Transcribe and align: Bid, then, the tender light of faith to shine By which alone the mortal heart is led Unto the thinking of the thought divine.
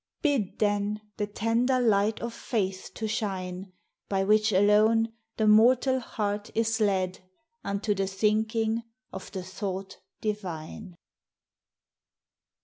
Bid, 0.23 0.57
then, 0.57 1.01
the 1.17 1.27
tender 1.27 1.79
light 1.79 2.19
of 2.21 2.33
faith 2.33 2.89
to 2.95 3.07
shine 3.07 3.71
By 4.09 4.23
which 4.23 4.51
alone 4.51 5.13
the 5.37 5.45
mortal 5.45 5.99
heart 5.99 6.49
is 6.55 6.79
led 6.79 7.19
Unto 7.63 7.93
the 7.93 8.07
thinking 8.07 8.81
of 9.13 9.31
the 9.31 9.43
thought 9.43 9.99
divine. 10.19 10.97